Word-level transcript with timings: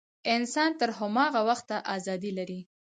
انسان 0.33 0.71
تر 0.79 0.89
هماغه 0.99 1.41
وخته 1.49 1.75
ازادي 1.95 2.31
لري. 2.37 2.59